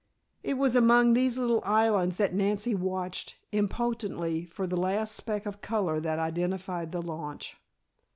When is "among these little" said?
0.75-1.61